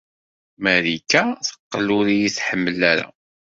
[0.63, 3.07] Marika teqqel ur iyi-tḥemmel ara.